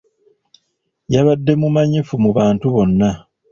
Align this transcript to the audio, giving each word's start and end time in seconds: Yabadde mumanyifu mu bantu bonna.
Yabadde 1.13 1.51
mumanyifu 1.61 2.15
mu 2.23 2.29
bantu 2.37 2.65
bonna. 2.73 3.09